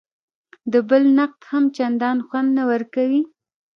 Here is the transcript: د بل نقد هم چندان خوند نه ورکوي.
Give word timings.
د 0.71 0.73
بل 0.89 1.03
نقد 1.17 1.41
هم 1.51 1.63
چندان 1.77 2.17
خوند 2.27 2.49
نه 2.57 2.63
ورکوي. 2.71 3.21